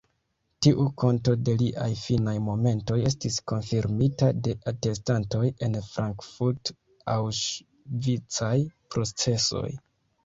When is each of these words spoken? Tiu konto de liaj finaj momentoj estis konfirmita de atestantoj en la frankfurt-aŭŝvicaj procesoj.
Tiu 0.65 0.85
konto 1.01 1.33
de 1.49 1.53
liaj 1.57 1.89
finaj 2.03 2.33
momentoj 2.45 2.97
estis 3.11 3.37
konfirmita 3.51 4.31
de 4.47 4.55
atestantoj 4.73 5.43
en 5.69 5.77
la 5.79 5.83
frankfurt-aŭŝvicaj 5.93 8.51
procesoj. 8.97 9.67